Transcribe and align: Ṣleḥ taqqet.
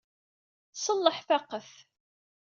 Ṣleḥ 0.85 1.17
taqqet. 1.27 1.69